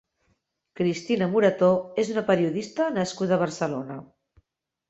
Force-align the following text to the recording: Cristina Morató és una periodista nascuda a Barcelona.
Cristina 0.79 1.27
Morató 1.33 1.69
és 2.05 2.11
una 2.15 2.23
periodista 2.31 2.89
nascuda 2.97 3.39
a 3.39 3.43
Barcelona. 3.47 4.03